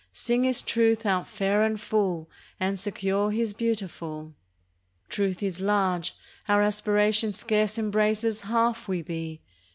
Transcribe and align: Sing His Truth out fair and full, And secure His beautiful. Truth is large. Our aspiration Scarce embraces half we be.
Sing 0.13 0.45
His 0.45 0.63
Truth 0.63 1.05
out 1.05 1.27
fair 1.27 1.61
and 1.61 1.79
full, 1.79 2.27
And 2.59 2.79
secure 2.79 3.29
His 3.29 3.53
beautiful. 3.53 4.33
Truth 5.09 5.43
is 5.43 5.61
large. 5.61 6.15
Our 6.49 6.63
aspiration 6.63 7.31
Scarce 7.33 7.77
embraces 7.77 8.41
half 8.41 8.87
we 8.87 9.03
be. 9.03 9.41